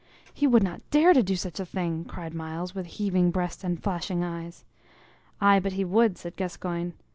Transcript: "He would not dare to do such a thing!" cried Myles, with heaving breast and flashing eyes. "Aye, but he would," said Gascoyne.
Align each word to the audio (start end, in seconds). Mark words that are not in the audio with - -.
"He 0.33 0.47
would 0.47 0.63
not 0.63 0.81
dare 0.89 1.13
to 1.13 1.21
do 1.21 1.35
such 1.35 1.59
a 1.59 1.65
thing!" 1.67 2.05
cried 2.05 2.33
Myles, 2.33 2.73
with 2.73 2.87
heaving 2.87 3.29
breast 3.29 3.63
and 3.63 3.83
flashing 3.83 4.23
eyes. 4.23 4.65
"Aye, 5.39 5.59
but 5.59 5.73
he 5.73 5.85
would," 5.85 6.17
said 6.17 6.35
Gascoyne. 6.35 6.93